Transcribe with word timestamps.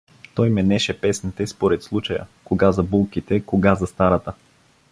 Той 0.35 0.49
менеше 0.49 1.01
песните 1.01 1.47
според 1.47 1.83
случая— 1.83 2.27
кога 2.45 2.71
за 2.71 2.83
булките, 2.83 3.41
кога 3.41 3.75
за 3.75 3.87
старата. 3.87 4.33